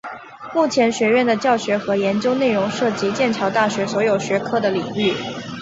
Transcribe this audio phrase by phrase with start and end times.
[0.51, 5.13] 目前学院的教学和研究内容涉及剑桥大学所有学科的领域。